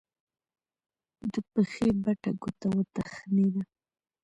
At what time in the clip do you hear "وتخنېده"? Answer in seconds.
2.75-3.63